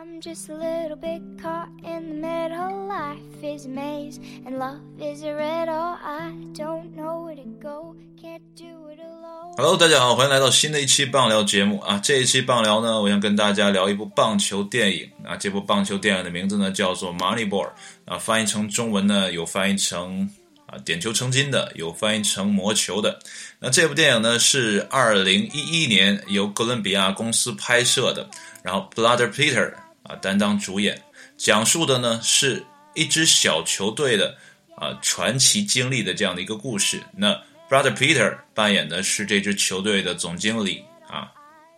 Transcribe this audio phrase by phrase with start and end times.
[0.00, 2.86] I'm just a little bit caught in the middle.
[2.86, 5.96] Life is a maze and love is a riddle.
[6.00, 9.56] I don't know where to go, can't do it alone.
[9.56, 11.98] Hello，大家好，欢迎来到新的一期棒聊节目啊！
[11.98, 15.36] 这一期棒聊呢，我想跟大家聊一部棒球电影啊。
[15.36, 17.66] 这部棒球电影的名字呢叫做《Moneyball》
[18.04, 20.30] 啊，翻译成中文呢有翻译成
[20.66, 23.18] 啊点球成金的，有翻译成魔球的。
[23.58, 28.30] 那这部电影呢是二零一一年由哥伦比亚公司拍摄的，
[28.62, 29.72] 然后 Blood Peter
[30.08, 31.00] 啊担当主演，
[31.36, 32.64] 讲述的呢是
[32.94, 34.36] 一支小球队的
[34.76, 37.00] 啊传奇经历的这样的一个故事。
[37.14, 37.32] 那
[37.68, 41.30] Brother Peter 扮演的是这支球队的总经理啊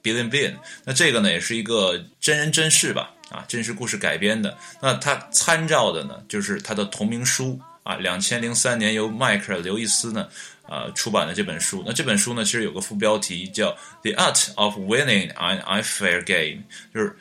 [0.02, 0.54] ，Billy Bean。
[0.84, 4.56] 那这个呢也是一个真人真事吧，啊，真实故事改编的。
[4.80, 10.28] 那他参照的呢就是他的同名书啊，两千零三年由迈克尔·刘易斯呢
[10.68, 11.82] 呃出版的这本书。
[11.84, 13.72] 那这本书呢其实有个副标题叫
[14.02, 16.62] 《The Art of Winning an Unfair Game》，
[16.94, 17.16] 就是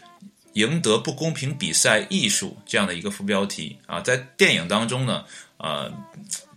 [0.54, 4.00] 赢得不公平比赛艺术这样的一个副标题啊。
[4.02, 5.24] 在电影当中呢，
[5.58, 5.92] 呃。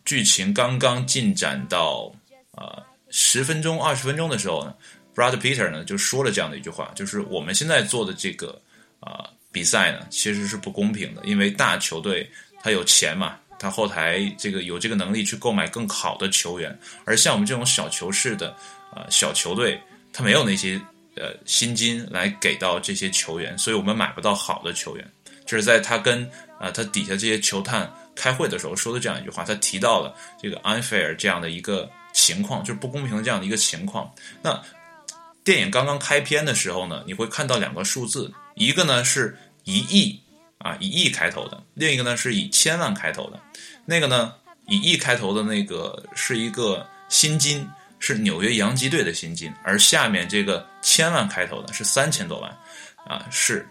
[0.05, 2.13] 剧情刚刚进展到
[2.51, 4.75] 啊十分钟、二十分钟的时候呢
[5.15, 8.61] ，Brad Peter 呢就说了这样的一句话，就是我们现在做的这个
[8.99, 12.29] 啊比赛呢其实是不公平的，因为大球队
[12.61, 18.51] 他有钱嘛，他后台这个有这个能力去购买更好的球员，而像我们这种小球式的
[18.93, 19.81] 啊小球队，
[20.13, 20.81] 他没有那些
[21.17, 25.11] 呃薪金来给到这些球员，所以我们买不到好的球员。
[25.45, 27.93] 就是在他跟啊他底下这些球探。
[28.15, 34.13] 开会的时候说的这样一句话，他提到了这个 unfair 这样的一个情况，就是不公平的这样的一个情况。
[34.43, 34.63] 那
[35.43, 40.21] 电影刚刚开篇的时候呢，你会看到两个数字，一个呢是一亿
[40.59, 43.41] 啊，以亿开头的；另一个呢是以千万开头的。
[43.87, 44.35] 那个呢，
[44.69, 47.67] 以亿开头的那个是一个薪金，
[48.03, 52.51] 是纽约洋基队的薪金，而下面这个千万开头的是三千多万
[53.07, 53.65] 啊，是。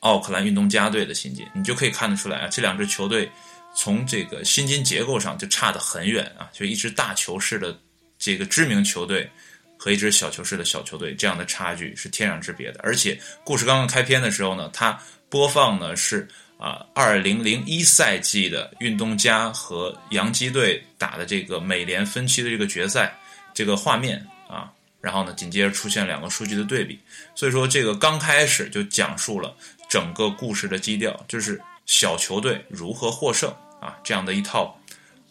[0.00, 3.30] 奥克兰运动家队的薪金，你就可以看得出来啊，这两支球队
[3.72, 7.78] 从这个薪金结构上就差得很远啊，就一支大球式的
[8.18, 9.30] 这个知名球队
[9.78, 12.80] 和一支小球式的小球队这样的差距是天壤之别的。
[12.82, 16.26] 而且故事刚刚开篇的时候呢，它播放呢是
[16.58, 23.16] 啊，二零零一赛季的运动家和洋基队打的这个美联分区的这个决赛
[23.54, 26.98] 这个画面啊，然后呢紧接着出现两个数据的对比，
[27.34, 29.54] 所以说这个刚开始就讲述了。
[29.88, 34.80] 整个故事的基调就是小球队如何获胜啊，这样的一套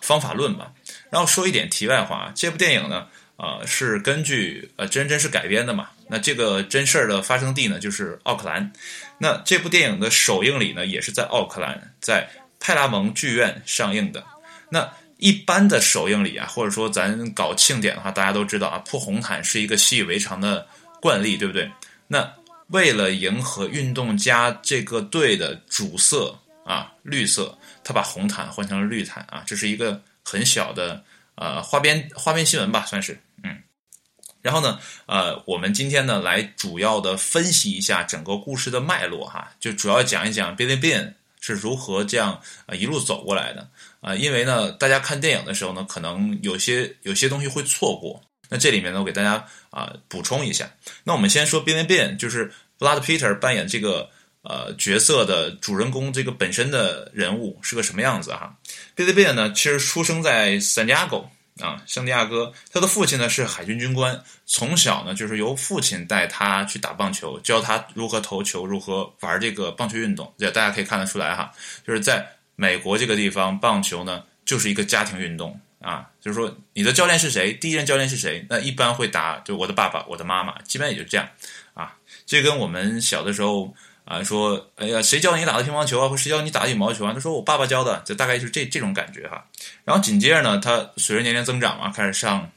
[0.01, 0.71] 方法论吧。
[1.09, 5.89] 然后说一点题外话，这部电影呢，呃，是根据呃真真实改编的嘛。
[6.09, 8.71] 那这个真事儿的发生地呢，就是奥克兰。
[9.17, 12.29] 那这部电影的首映礼呢，也是在奥克兰，在
[12.59, 14.23] 派拉蒙剧院上映的。
[14.69, 20.67] 那一般的首映礼啊，或者说咱搞庆典的话，大家都知道啊，铺红毯是一个习以为常的
[20.99, 21.71] 惯例，对不对？
[22.07, 22.27] 那
[22.69, 31.03] 为了迎合运动家这个队的主色啊，绿色，他把红毯换成了绿毯啊，这是一个很小的
[31.35, 33.61] 呃花边花边新闻吧，算是嗯。
[34.41, 43.67] 然后呢，呃，我们今天呢来主要的分析一下整个故事的脉络哈，就主要讲一讲 Billy Bean 是如何这样啊一路走过来的
[43.99, 48.23] 啊，因为呢，大家看电影的时候呢，可能有些有些东西会错过。
[48.47, 50.69] 那这里面呢，我给大家啊补充一下。
[51.03, 54.09] 那我们先说 Billy Bean，就是 Blood Peter 扮演这个
[54.43, 58.55] 呃角色的主人公，这个本身的人物是个什么样子哈
[58.95, 61.25] ？Billy Bean 呢，其实出生在 San Diego
[61.61, 62.51] 啊，圣地亚哥。
[62.71, 70.33] 他的父亲呢是海军军官，从小呢就是由父亲带他去打棒球，教他如何投球，如何玩这个棒球运动。
[70.37, 71.51] 这大家可以看得出来哈，
[71.85, 75.59] 就是在美国这个地方，棒球呢就是一个家庭运动。
[75.79, 77.53] 啊，就是说你的教练是谁？
[77.53, 78.45] 第一任教练是谁？
[78.47, 81.27] 那一般会打，就我的爸爸，我的妈妈，基本也就这样。
[81.73, 81.97] 啊，
[82.27, 83.73] 这跟我们小的时候
[84.11, 87.13] 啊说，哎呀，谁教你打的乒乓球啊，或谁教你打羽毛球啊？
[87.13, 89.45] 他说我爸爸教的，就大概就是这这种感觉哈。
[89.83, 92.49] 然后紧接着呢，他随着年龄增长嘛，开始上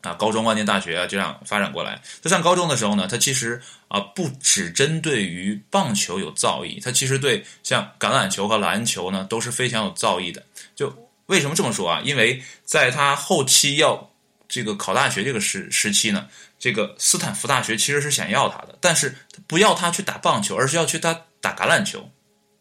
[0.00, 2.00] 啊高中、万年大学啊，这样发展过来。
[2.22, 10.42] 他上高中的时候呢，他其实啊不只针对于棒球有造诣，他其实对像橄榄球和篮球呢都是非常有造诣的，
[10.74, 10.92] 就。
[11.26, 12.02] 为什么这么说啊？
[12.04, 14.10] 因为在他后期要
[14.52, 16.28] 这个考大学这个时时期呢，
[16.58, 19.16] 这个斯坦福大学其实是想要他的，但是
[19.46, 22.06] 不要他去打棒球，而是要去他打橄榄球，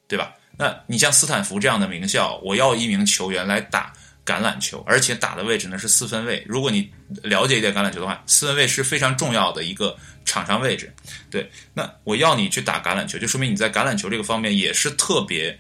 [0.07, 0.33] 对吧？
[0.57, 3.91] 那你像斯坦福这样的名校，我要一名球员来打
[4.25, 6.41] 橄榄球，而且打的位置呢是四分卫。
[6.47, 6.89] 如果你
[7.23, 9.93] 了解一点橄榄球的话，四分卫是非常重要的一个
[10.23, 10.95] 场上位置。
[11.29, 15.59] 对，那我要你去打橄榄球，就说明你在橄榄球这个方面也是特别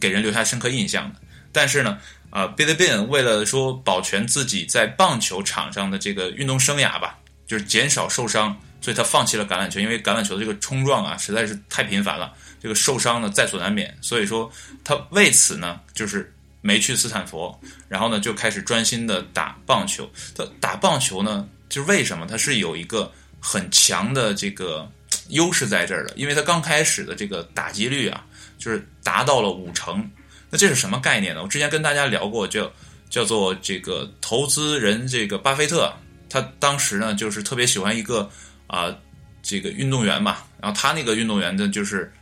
[0.00, 1.20] 给人留下深刻印象的。
[1.52, 2.00] 但是呢。
[2.30, 12.32] 啊，Billy Bean 为了说保全自己在棒球场上的这个运动生涯吧，就是减少受伤所以他放弃了橄榄球，因为橄榄球的这个冲撞啊实在是太频繁了，
[12.62, 13.96] 这个受伤呢在所难免。
[14.00, 14.50] 所以说
[14.84, 17.58] 他为此呢就是没去斯坦福，
[17.88, 20.08] 然后呢就开始专心的打棒球。
[20.34, 23.10] 他打棒球呢，就是为什么他是有一个
[23.40, 24.88] 很强的这个
[25.28, 28.24] 优势在这儿的，因为他刚开始的这个打击率啊，
[28.58, 30.08] 就是达到了五成。
[30.50, 31.42] 那这是什么概念呢？
[31.42, 32.70] 我之前跟大家聊过，叫
[33.10, 35.92] 叫做这个投资人这个巴菲特，
[36.28, 38.28] 他当时呢就是特别喜欢一个
[38.66, 38.94] 啊
[39.42, 42.12] 这个运动员嘛，然后他那个运动员呢就是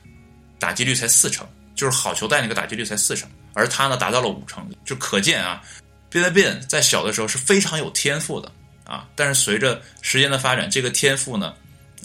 [0.58, 5.62] 打击率才四成，就是好球带那个打击率才四成，而他呢达到了五成，就可见啊，
[6.08, 8.50] 比特币在小的时候是非常有天赋的
[8.84, 11.54] 啊，但是随着时间的发展，这个天赋呢，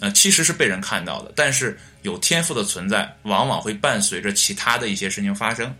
[0.00, 5.72] 呃其实是被人看到的，但是有天赋的存在往往会伴随着其他的一些事情发生。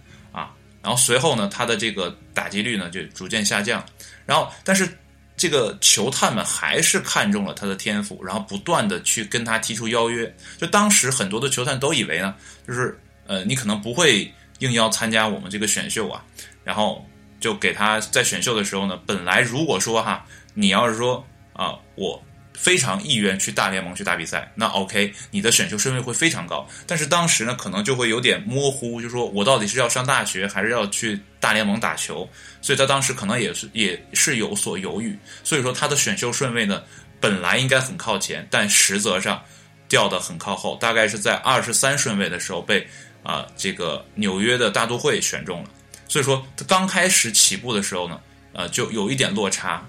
[0.82, 3.84] 然后随后呢，他的这个打击率呢就逐渐下降。
[4.26, 4.88] 然后，但是
[5.37, 10.34] 这个球探们还是看中了他的天赋，然后不断的去跟他提出邀约。
[10.58, 12.34] 就当时很多的球探都以为呢，
[12.67, 16.25] 就是呃，你可能不会应邀参加我们这个选秀啊。
[16.64, 17.06] 然后
[17.40, 22.23] 就给他在选秀的时候呢，本来如果说哈，你要是说啊，我。
[22.54, 26.69] 非常意愿去大联盟去打比赛，那 OK，你的选秀顺位会非常高。
[26.87, 32.28] 但是当时呢，可能就会有点模糊，就说我到底是要上大学还是要去大联盟打球？
[32.60, 35.19] 所以他当时可能也是也是有所犹豫。
[35.43, 36.82] 所以说他的选秀顺位呢，
[37.20, 39.43] 本来应该很靠前，但实则上
[39.88, 42.87] 掉的很靠后，大概是在二十三顺位的时候被
[43.22, 45.70] 啊这个纽约的大都会选中了。
[46.06, 48.20] 所以说他刚开始起步的时候呢，
[48.52, 49.84] 呃，就有一点落差。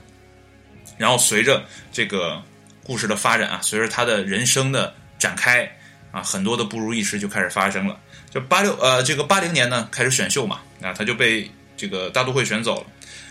[0.98, 1.62] 然后随着
[1.92, 2.42] 这个。
[2.84, 5.70] 故事的发展啊，随着他的人生的展开
[6.12, 7.98] 啊，很多的不如意事就开始发生了。
[8.30, 12.88] 就八六呃，这个八零年呢开始选秀嘛，那他就被这个大都会选走了。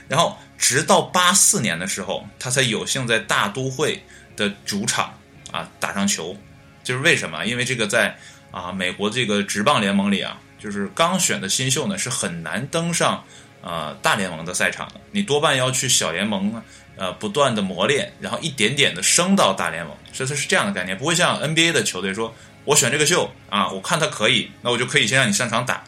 [0.09, 4.03] 然后直到八四年的时候，他才有幸在大都会
[4.37, 5.13] 的主场
[5.51, 6.37] 啊打上球。
[6.85, 7.47] 就是为什么？
[7.47, 8.17] 因为这个在
[8.51, 13.25] 啊美国这个职棒联盟里啊，就是刚选的新秀呢是很难登上
[13.63, 16.63] 啊大联盟的赛场的，你多半要去小联盟啊。
[16.97, 22.35] 呃，不断的磨练，然后一点点的升到大联盟，所以它是这样的概念，不会像 NBA 的球队说，
[22.65, 25.83] 我选这个秀啊，我看他可以，那我就可以先让你上场打，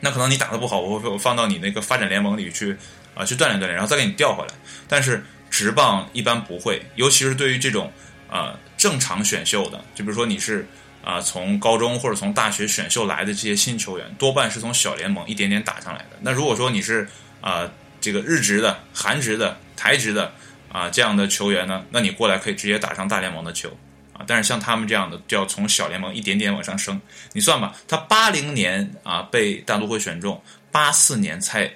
[0.00, 2.76] 那可能你打的不好，我我放到你那个发展联盟里去
[3.14, 4.54] 啊，去锻炼锻炼，然后再给你调回来。
[4.88, 7.92] 但是直棒一般不会，尤其是对于这种
[8.28, 10.66] 啊正常选秀的，就比如说你是
[11.04, 16.16] 啊从高中或者从大学选秀来的这些新球员，多半是从小联盟一点点打上来的。
[16.20, 17.08] 那如果说你是
[17.40, 17.70] 啊
[18.00, 20.32] 这个日职的、韩职的，台职的
[20.72, 23.68] 啊，这样的球员呢，那你过来可以直接打上大联盟的球
[24.12, 24.24] 啊。
[24.26, 27.00] 但是像他们这样的，就要从小联盟一点点往上升。
[27.32, 30.42] 你算吧，他八零年啊被大都会选中，
[30.72, 31.70] 八四年才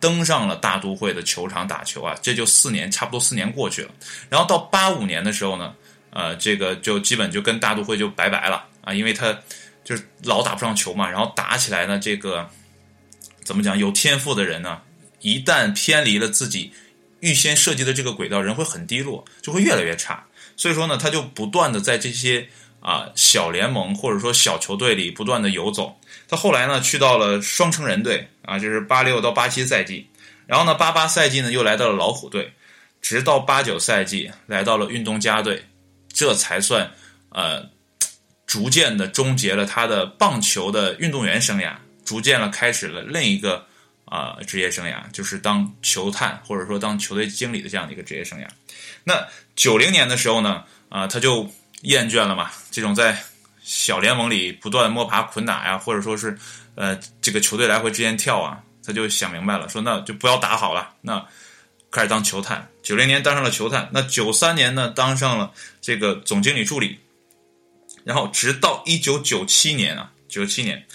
[0.00, 3.90] 登上了大都会的球场打球啊，这就四年，差不多四年过去了。
[4.28, 5.74] 然后到八五年的时候呢，
[6.10, 9.38] 呃，这个就基本就跟大都会就拜拜了啊，因为他
[9.84, 11.08] 就是老打不上球嘛。
[11.08, 12.50] 然后打起来呢，这个
[13.44, 13.78] 怎么讲？
[13.78, 14.82] 有天赋的人呢，
[15.20, 16.72] 一旦偏离了自己。
[17.20, 20.26] 预先设计的这个轨道，人会很低落，就会越来越差。
[20.56, 22.48] 所以说呢，他就不断的在这些
[22.80, 25.98] 啊小联盟或者说小球队里不断的游走。
[26.28, 30.08] 他后来呢，去到了双城人队啊，就是八六到八七赛季。
[30.46, 32.52] 然后呢，八八赛季呢，又来到了老虎队，
[33.00, 35.64] 直到八九赛季来到了运动家队，
[36.12, 36.92] 这才算
[37.30, 37.70] 呃
[38.46, 43.66] 逐渐的终结了他的棒球的运动员生涯，逐渐的开始了另一个。
[44.06, 48.46] 啊，职业生涯就是当球探或者说当球队经理的这样的一个职业生涯。
[49.02, 51.50] 那九零年的时候呢，啊，他就
[51.82, 53.20] 厌倦了嘛，这种在
[53.62, 56.38] 小联盟里不断摸爬滚打呀，或者说是
[56.76, 61.26] 呃这个球队来回之间跳啊，他就想明白了，说那就不要打好了，那
[61.90, 62.68] 开始当球探。
[62.84, 67.00] 九零年当上了球探，那九三年呢当上了这个总经理助理，
[68.04, 70.86] 然后直到一九九七年啊，九七年。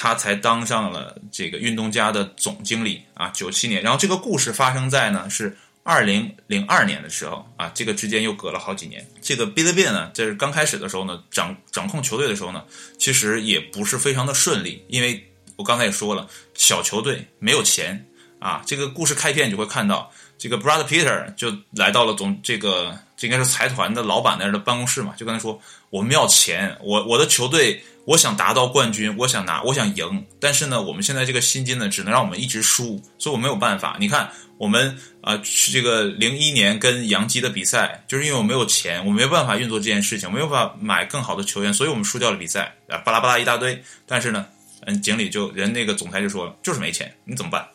[0.00, 3.82] 他才当上了这个运动家的总经理啊，九七年。
[3.82, 9.04] 然后这个故事发生在呢是二零零二年的时候啊，这个之间又隔了好几年。
[9.20, 12.62] 这个 Billy b 呢，就是刚开始的时候呢，掌掌控球队的时候呢，
[12.96, 15.20] 其实也不是非常的顺利，因为
[15.56, 18.06] 我刚才也说了，小球队没有钱
[18.38, 18.62] 啊。
[18.64, 27.82] 这个故事开篇你就会看到，这个 Brother Peter 就来到了总这个这应该是财团的老板那儿的办公室嘛，就跟他说，我们要钱，我我的球队。
[28.08, 33.98] 我想达到冠军，我想拿，我想赢，但是呢，我们现在这个薪金呢，只能让我们一直输，所以我没有办法。
[34.00, 35.38] 你看，我们啊，
[35.70, 43.78] 这个零一年跟杨基的比赛，就是因为我没有钱，我没有办法运作这件事情，没有办法买更好的球员，所以我们输掉了比赛啊，巴拉巴拉一大堆。
[44.06, 44.46] 但是呢，
[44.86, 47.68] 嗯，经理就人那个总裁就说了，就是没钱，你怎么办？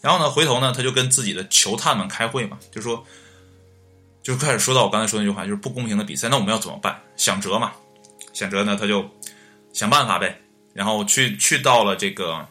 [0.00, 3.06] 然后呢，回头呢，他就跟自己的球探们开会嘛，就说，
[4.20, 7.00] 就开始说到我刚才说那句话，就是不公平的比赛，那我们要怎么办？
[7.16, 7.70] 想辙嘛，
[8.32, 9.08] 想辙呢，他就
[9.76, 10.40] 想办法呗，
[10.72, 12.48] 然后去去到了这个，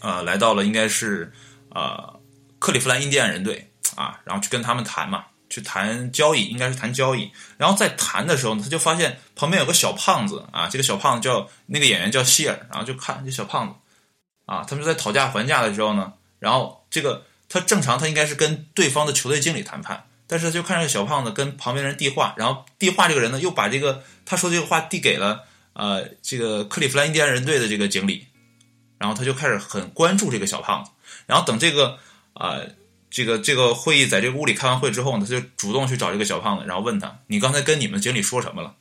[0.00, 1.32] 呃，来到了应该是
[1.70, 2.20] 呃
[2.60, 5.24] 克利夫兰印第安人队啊，然后去跟他们谈嘛。
[5.52, 7.28] 去谈交易，应该是谈交易。
[7.58, 13.74] 然后在谈的时候呢，他就发现旁边有个小胖子啊，这个小胖子叫那个演员叫希尔，然后就看这小胖子
[14.46, 28.26] 啊，他们在讨价还价的时候呢，然后这个他正常他应该是跟对方的球队经理谈判，但是他就看这个小胖子跟旁边人递话，然后递话这个人呢又把这个他说这个话递给了呃这个克利夫兰印第安人队的这个经理，
[28.98, 30.90] 然后他就开始很关注这个小胖子，
[31.26, 31.98] 然后等这个
[32.32, 32.58] 啊。
[33.12, 38.72] 这个这个会议在这个屋里开完会之后呢，他就主动去找这个小胖子，然后问他：“你刚才跟你们经理说什么了？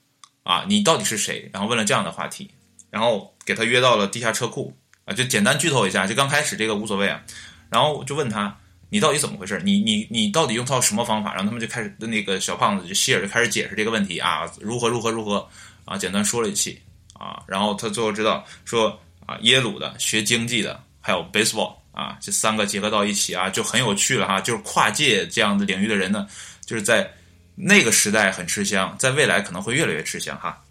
[0.43, 2.47] 啊，你到底是谁？”然后问了这样的话题，
[2.91, 7.19] 然后给他约到了地下车库啊，就简单剧透一下，就刚开始这个无所谓啊，
[7.71, 8.55] 然后就问他
[8.91, 9.59] ：“你到底怎么回事？
[9.65, 15.49] 你你你到底用套什么方法？”然后他们就开始那个小胖子就希尔就开始解释这个问题啊，如何如何如何
[15.89, 16.79] 啊，简单说了一气
[17.13, 21.77] 啊，然后他最后知道说啊，耶鲁的学经济的还有 baseball。
[21.91, 24.39] 啊，这三个结合到一起啊，就很有趣了哈。
[24.39, 26.25] 就是跨界这样的领域的人呢，
[26.65, 27.11] 就是在
[27.55, 30.61] 那个时代很吃香，在未来可能会越来越吃香哈。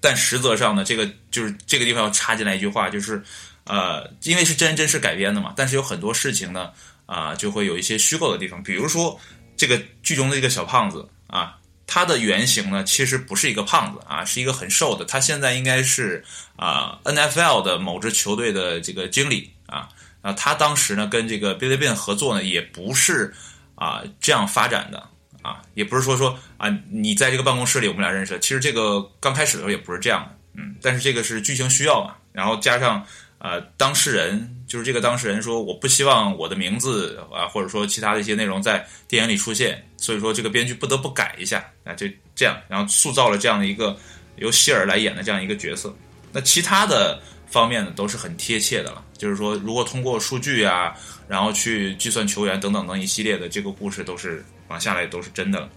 [0.00, 3.22] 但实则上呢，这个就是这个地方要插进来一句话，就是
[3.64, 6.70] 呃，因为是真人真事改编的嘛，但是有很多事情呢
[7.04, 8.62] 啊，就会有一些虚构的地方。
[8.62, 9.20] 比如说
[9.54, 15.04] 这个剧中的一个小胖子啊，他的原型呢其实不是一个胖子啊，是一个很瘦的。
[15.04, 16.24] 他现在应该是
[16.56, 19.88] 啊 N F L 的某支球队的这个经理啊。
[20.22, 23.34] 啊，他当时呢跟这个 Billy Bean 合作呢，也不是
[23.74, 25.08] 啊这样发展的
[25.42, 33.04] 啊，也不是说说啊你在这个办公室里我们俩认识，其实这个刚开始的时候也不是这样的，嗯，但是这个是剧情需要嘛，然后加上
[33.42, 43.94] 呃当事人就是这个当事人说我不希望我的名字啊或者说其他的一些内容在电影里出现，所以说这个编剧不得不改一下啊，就这样，然后塑造了这样的一个
[44.36, 45.94] 由希尔来演的这样一个角色，
[46.32, 47.20] 那其他的。
[47.52, 50.96] 方面呢都是很贴切的了，就是说，如果通过数据啊，
[51.28, 55.68] 然后去计算球员等等等一系列的这个故事，都是往下来都是真的了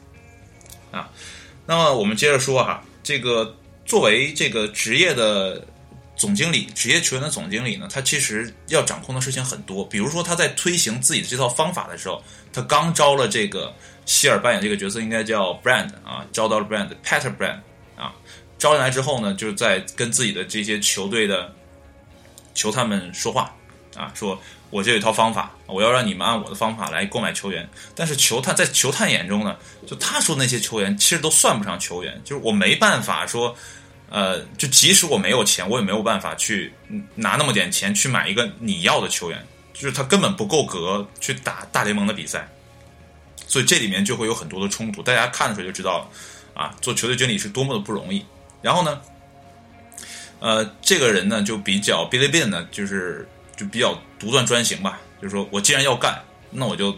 [0.89, 1.09] 啊。
[1.65, 3.53] 那么我们接着说哈，这个
[3.85, 5.67] 作为这个职业的
[6.25, 9.85] 总经理，职业球员的总经理呢，他其实要掌控的事情很多。
[9.85, 13.71] 比如说他在推行自己的这套方法的时候，他刚招了这个
[14.05, 17.59] 希尔扮演这个角色，应该叫 Brand 啊，招到了 Brand，Peter Brand
[17.95, 18.13] 啊，
[18.57, 21.53] 招进来之后呢，就是在跟自己的这些球队的。
[22.55, 23.53] 球探们说话，
[23.97, 24.39] 啊，说
[24.69, 27.69] 我这有一套方法，我要让你们按我的方法来购买球员。
[27.93, 33.53] 但是球探在球探眼中呢，就他说那些球员其实都算不上球员，就是我没办法说，
[34.09, 36.73] 呃，就即使我没有钱，我也没有办法去
[37.15, 42.47] 拿那么点钱去买一个你要的球员，就是他根本不够格去打大联盟的比赛。
[43.47, 48.25] 所以这里面就会有很多的冲突，大家看的时候就知道了，啊，做球队经理是多么的不容易。
[48.61, 49.01] 然后呢？
[50.41, 54.99] 呃，这个人呢就比较 Billy Bean 呢，就是就比较独断专行吧。
[55.21, 56.21] 就是说我既然要干，
[56.51, 56.95] 那我就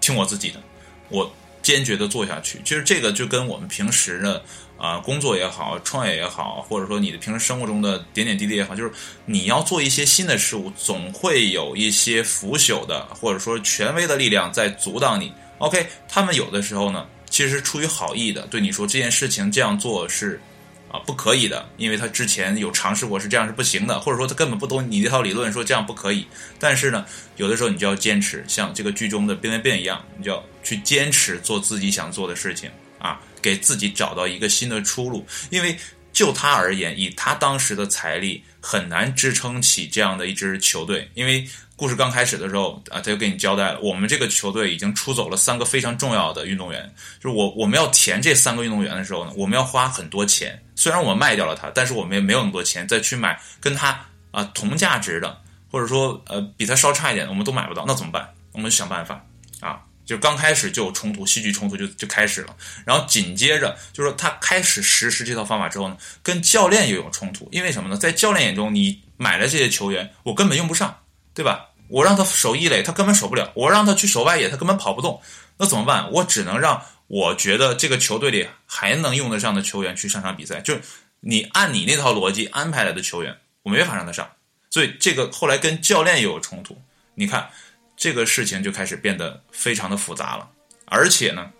[0.00, 0.62] 听我自己的，
[1.08, 1.30] 我
[1.62, 2.60] 坚决的做下去。
[2.64, 4.42] 其实这个就跟我们平时的
[4.78, 8.92] 啊工作也好，创业也好，或者说你的平时生活中的点点滴滴也好，就是
[9.24, 15.32] 你要做一些新的事物，总会有一些腐朽的或者说权威的力量在阻挡你。
[15.58, 20.40] OK，他们有的时候呢，其实出于好意的，对你说这件事情这样做是。
[20.88, 26.24] 啊，不可以的，因为他之前有尝试过，是这样是不行的，或者说他根本不懂你这套理论，说这样不可以。
[26.60, 27.04] 但是呢，
[27.38, 35.24] 有的时候你就要坚持，像这个剧中的变变变一样，你就要去坚持做自己想做的事情啊，给自己找到一个新的出路。
[35.50, 35.78] 因为
[36.12, 41.46] 就他而言，以他当时的财力，很难支撑起这样的一支球队，因为。
[41.78, 46.90] 故事刚开始的时候啊，他就给你交代了，我们这个球队已经出走了三个非常重要的运动员。
[47.20, 50.58] 就是我我们要填这三个运动员的时候呢，我们要花很多钱。
[50.74, 54.00] 虽然我卖掉了他，但是我们也没有那么多钱再去买跟他
[54.30, 55.38] 啊同价值的，
[55.70, 57.84] 或者说呃比他稍差一点，我们都买不到。
[57.86, 58.26] 那怎么办？
[58.52, 59.22] 我们想办法
[59.60, 59.78] 啊！
[60.06, 62.56] 就刚开始就有冲突，戏剧冲突就就开始了。
[62.86, 67.46] 然后紧接着就是说他开始实施这套方法之后呢，跟教练又有冲突。
[67.52, 67.96] 因为什么呢？
[67.98, 71.00] 在教练眼中，你买了这些球员，我根本用不上。
[71.34, 71.66] 对吧？
[71.88, 75.20] 我让他守一垒，他根本守不了；我让他去守外野，他根本跑不动。
[75.58, 76.10] 那怎么办？
[76.10, 80.62] 我只能让我觉得这个球队里还能用得上的球员去上场比赛。
[80.62, 80.78] 就
[81.20, 84.26] 你按你那套逻辑安排来的球员，我没法让他上。
[84.70, 86.80] 所以这个后来跟教练又有冲突。
[87.16, 87.50] 你看
[87.96, 90.48] 这个事情就开始变得非常的复杂了。
[90.84, 91.50] 而且呢，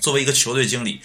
[0.00, 1.00] 作为一个球队经理，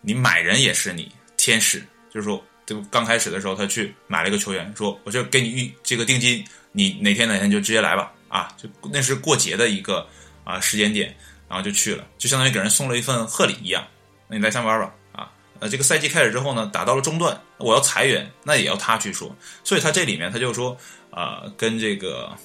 [0.00, 1.80] 你买人也是你天使，
[2.12, 2.44] 就是说。
[2.66, 10.04] 就刚开始的时候，他去买了一个球员，说：“我就给你预这个定金，你哪天哪天就直接来吧。”啊，就那是过节的一个
[10.42, 11.14] 啊时间点
[11.48, 13.86] 然后就去了，就相当于给人送了一份贺礼一样。
[14.26, 19.32] 那你来上班吧，啊，呃，这个赛季开始之后呢，打到了中段，我要裁员，那也要他去说。
[19.62, 20.76] 所以他这里面他就说，
[21.12, 22.36] 啊，跟这个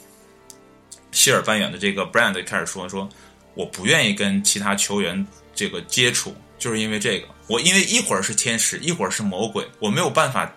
[1.12, 3.08] 希尔扮演的这个 Brand 开始说，说
[3.54, 10.54] 我不愿意跟其他球员这个接触，就是因为这个，我因为一会儿是天使，一会儿是魔鬼，我没有办法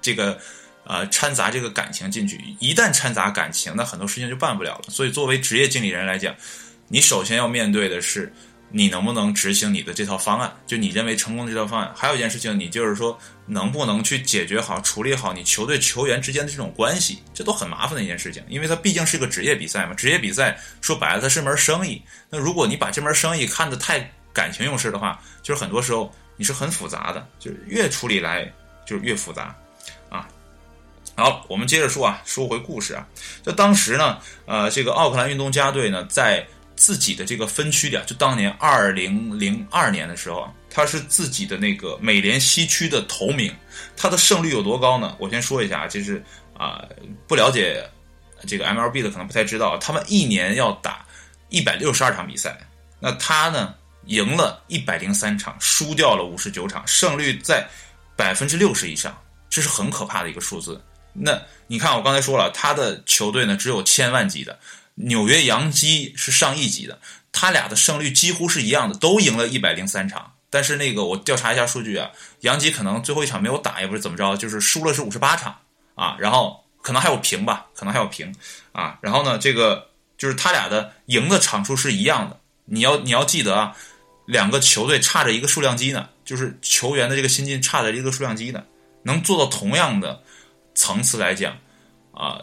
[0.00, 0.38] 这个。
[0.88, 4.84] 呃，掺杂这个感情进去，一旦掺杂感情，那很多事情就办不了了。
[4.88, 6.32] 所以，作为职业经理人来讲，
[6.86, 8.32] 你首先要面对的是，
[8.70, 11.92] 你能不能执行你的这套方案，就你认为成功的这套方案。
[11.96, 19.94] 还有一件事情，你就是说，能不能去解决好、处理好你球队球员之间的这种关系，这都很麻烦的一件事情，因为它毕竟是个职业比赛嘛。
[19.94, 22.02] 职业比赛说白了，它是门生意。
[22.28, 28.52] 那如果你把这门生意看得太感情用事的话，就是很多时候你是很复杂的，就是越处理来
[28.84, 29.54] 就是越复杂
[30.10, 30.28] 啊。
[31.14, 33.06] 好，我们接着说啊，说回故事啊。
[33.42, 36.46] 就当时呢，呃，这个奥克兰运动家队呢，在
[36.76, 43.52] 自己的这个分区里啊，就当年二零零二年的时候，他是自己的那个美联西区的头名。
[43.96, 45.16] 他的胜率有多高呢？
[45.18, 46.22] 我先说一下啊，就是
[46.54, 46.84] 啊，
[47.26, 47.82] 不了解
[48.46, 51.04] 这个 MLB 的可能不太知道，他们一年要打
[51.48, 52.58] 一百六十二场比赛，
[53.00, 57.66] 那他呢赢了一百零三场，输掉了五十九场，胜率在
[58.14, 59.16] 百分之六十以上，
[59.48, 60.80] 这是很可怕的一个数字。
[61.12, 64.58] 那你看，我刚才说了，他的球队呢只有千万级的，
[64.96, 66.98] 纽约洋基是上亿级的，
[67.32, 70.32] 他俩的胜率几乎是一样的，都赢了一百零三场。
[70.50, 72.10] 但是那个我调查一下数据啊，
[72.40, 75.56] 洋基可能最后一场没有打，也不是怎么着，就是输了是五十八场
[75.94, 78.34] 啊，然后可能还有平吧，可能还有平
[78.72, 78.98] 啊。
[79.00, 79.88] 然后呢，这个
[80.18, 82.38] 就是他俩的赢的场数是一样的。
[82.64, 83.76] 你要你要记得啊，
[84.26, 88.64] 两个球队差着一个数量级呢，就是球员的这个薪金差着一个数量级呢，
[89.02, 90.22] 能做到同样的。
[90.78, 91.56] 层次来讲，
[92.12, 92.38] 啊，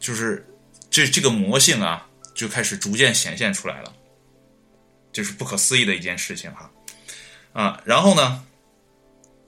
[0.00, 0.42] 就是
[0.90, 3.92] 这这个魔性啊，就开始逐渐显现出来了，
[5.12, 6.70] 就是不可思议的一件事情哈，
[7.52, 8.42] 啊，然后呢，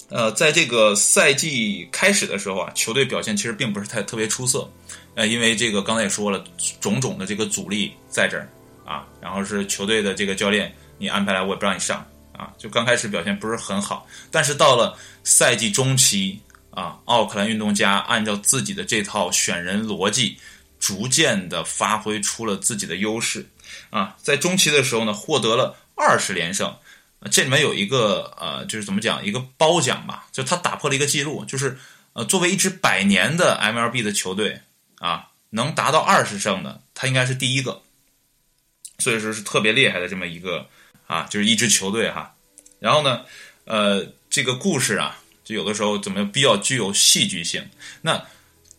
[0.08, 4.70] 呃，在这个赛季开始的时候啊，球队表现其实并不是太特别出色，
[5.14, 6.44] 呃，因为这个刚才也说了，
[6.80, 8.48] 种种的这个阻力在这儿
[8.84, 16.40] 啊，然后是球队的这个教练，你安排来我也不让你上啊，就刚开始表现不是很好，但是到了赛季中期。
[16.72, 20.36] 啊，奥克兰运动家按照自己的这套选人逻辑，
[20.80, 23.46] 逐渐的发挥出了自己的优势。
[23.90, 26.76] 啊，在中期的时候呢，获得了二十连胜。
[27.30, 31.78] 这里面有一个呃，就是怎么讲，一个褒奖吧，就他打破了一个记录，就是
[32.14, 34.62] 呃，作为一支百年的 MLB 的球队
[34.98, 37.82] 啊，能达到二十胜的，他应该是第一个。
[38.98, 40.66] 所以说是特别厉害的这么一个
[41.06, 42.34] 啊，就是一支球队哈。
[42.78, 43.24] 然后呢，
[43.64, 45.18] 呃，这个故事啊。
[45.42, 47.68] 就有的时候怎么比较具有戏剧性？
[48.02, 48.24] 那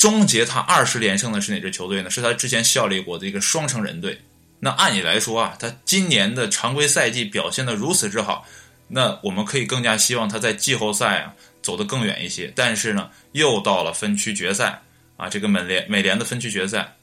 [0.01, 2.09] 终结他二十连胜的是哪支球队呢？
[2.09, 4.19] 是他之前效力过的一个双城人队。
[4.59, 8.43] 那按理来说啊，他今年的常规赛季表现的如此之好，
[8.87, 12.51] 那我们可以更加希望他在季后赛啊走得更远一些。
[12.55, 14.81] 但是呢，又到了分区决赛
[15.17, 16.95] 啊，这个美联美联的分区决赛，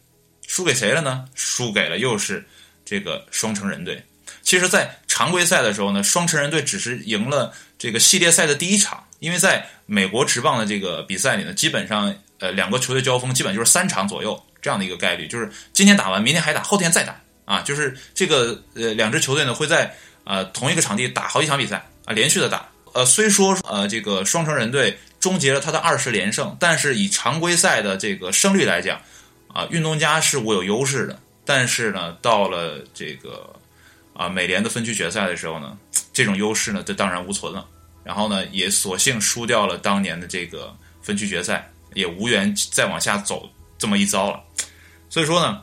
[0.48, 1.24] 输给谁了呢？
[1.36, 2.44] 输给了又是
[2.84, 4.04] 这个双城人队。
[4.42, 9.04] 其实，在常规赛的时候呢，双城人队只是赢了这个系列赛的第一场。
[9.20, 22.68] 因为在美国职棒的这个比赛里呢，基本上呃两个球队交锋，基本就是三场左右这样的一个概率，就是今天打完，明天还打，后天再打啊，就是这个呃两支球队呢会在呃同一个场地打好几场比赛啊，连续的打。
[22.94, 29.00] 呃，虽说呃这个双城人队终结了他的二十连胜，但是以常规赛的这个胜率来讲
[29.52, 31.18] 啊，运动家是我有优势的。
[31.44, 33.54] 但是呢，到了这个
[34.14, 35.76] 啊美联的分区决赛的时候呢，
[36.12, 37.66] 这种优势呢就荡然无存了。
[38.04, 43.48] 然后呢，也索性输掉了当年的这个分区决赛，也无缘再往下走
[43.78, 44.42] 这么一遭了。
[45.10, 45.62] 所以说呢，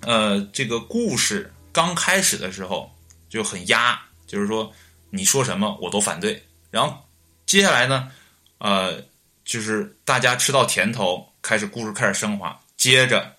[0.00, 2.94] 呃，这个故事刚开始的时候
[3.28, 4.72] 就很压，就是说
[5.10, 6.42] 你说什么我都反对。
[6.70, 7.08] 然后
[7.46, 8.10] 接下来呢，
[8.58, 9.02] 呃，
[9.44, 13.36] 就是大家吃到甜头，开始故事开始升华，接着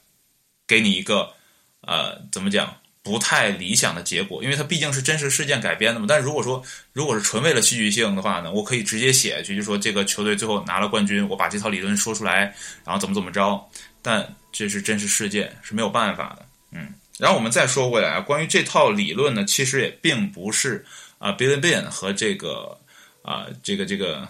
[0.65, 1.33] 给你一个
[1.81, 2.75] 呃，怎么讲？
[3.09, 6.05] 不太理想的结果，因为它毕竟是真实事件改编的嘛。
[6.07, 6.61] 但如果说
[6.93, 12.53] 如果是纯为了戏剧性的话呢，我可以直接写下去，就说这个球队最后拿了冠军，我把这套理论说出来，
[12.85, 13.59] 然后怎么怎么着。
[14.03, 16.45] 但这是真实事件，是没有办法的。
[16.71, 20.85] 嗯，然后我们再说回来啊，关于这套理论呢，其实也并不是
[21.17, 22.77] 啊，Billy Bean 和这个
[23.23, 24.29] 啊，这个这个。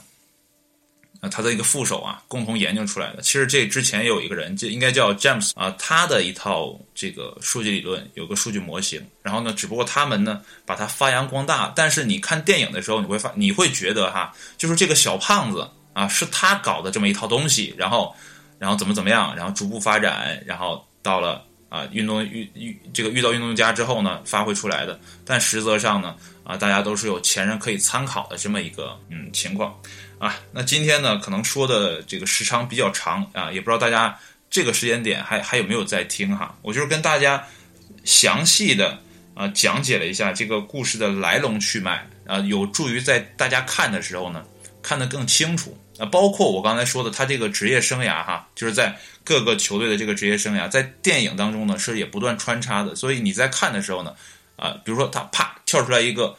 [1.22, 3.22] 啊，他的一个副手啊，共同研究出来的。
[3.22, 9.06] 其实这之前有一个人，这应该叫 James 啊，他的一套这个数据理论，有个数据模型。
[9.22, 11.74] 然后呢，只不过他们呢把它发扬光大。
[11.76, 17.76] 但是你看电影的时候，你会发，你会觉得哈，就是这个小胖子啊，是他搞的这么一套东西。
[17.78, 18.16] 然后，
[18.58, 29.78] 然后怎么怎么样，然后逐步发展，然后到了啊运动遇遇这个遇到运动家之后呢发挥出来的，但实则上呢啊大家都是有前人可以参考的这么一个嗯情况
[30.20, 30.40] 啊。
[30.52, 34.16] 那今天呢可能说的这个时长比较长啊，也不知道大家
[34.52, 36.56] 这个时间点还还有没有在听哈？
[36.62, 37.44] 我就是跟大家
[38.04, 39.00] 详细的
[39.34, 44.44] 啊讲解了一下这个故事的来龙去脉啊，有助于在大家看的时候呢
[44.84, 45.76] 看得更清楚。
[46.00, 52.96] 啊，包括我刚才说的，他这个职业生涯哈，就是在各个球队的这个职业生涯，在电影当中呢是也不断穿插的。
[52.96, 54.16] 所以你在看的时候呢，
[54.56, 56.34] 啊，比如说他啪跳出来一个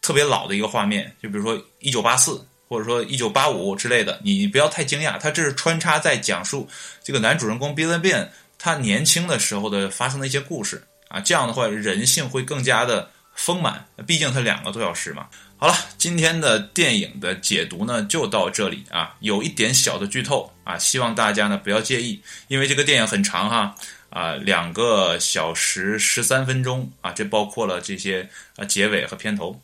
[0.00, 2.42] 特别老的一个画面，就比如说一九八四
[2.72, 6.66] 或者说一九八五之类的，你不要太惊讶，他这是穿插在讲述
[7.04, 10.82] 这个男主人公 Billy Ben 他年轻的时候的发生的一些故事。
[11.08, 15.26] 啊，这样的话人性会更加的丰满，毕竟他两个多小时嘛。
[15.58, 23.74] 好了，今天的电影的解读呢就到这里啊，有一点小的剧透啊，希望大家呢不要介意，因为这个电影很长哈
[24.08, 29.60] 啊，两个小时十三分钟啊，这包括了这些啊结尾和片头。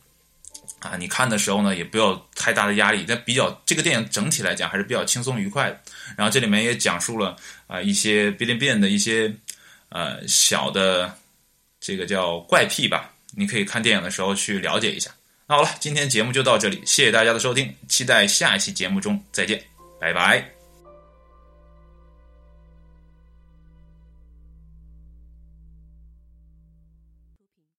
[0.79, 5.79] 啊，你看的时候呢也不要太大的压力，但比较这个电影整体来讲还是比较轻松愉快的。
[6.17, 7.35] 然后这里面也讲述了
[7.67, 9.33] 啊一些 Billy Ben 的一些
[9.89, 11.13] 呃小的
[11.79, 15.11] 这个叫怪癖吧，你可以看电影的时候去了解一下。
[15.47, 19.61] 那好了，今天节目就到这里，谢谢大家的收听，期待下一期节目中再见，
[19.99, 20.58] 拜拜。